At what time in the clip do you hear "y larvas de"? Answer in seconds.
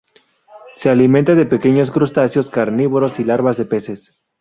3.19-3.65